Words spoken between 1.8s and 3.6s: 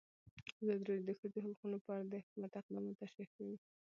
په اړه د حکومت اقدامات تشریح کړي.